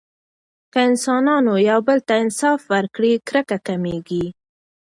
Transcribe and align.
که 0.71 0.79
انسانانو 0.89 1.53
یو 1.69 1.79
بل 1.87 1.99
ته 2.07 2.13
انصاف 2.23 2.59
ورکړي، 2.73 3.13
کرکه 3.27 3.57
کمېږي. 3.67 4.25